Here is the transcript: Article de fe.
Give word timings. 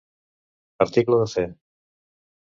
Article 0.85 1.19
de 1.23 1.27
fe. 1.33 1.43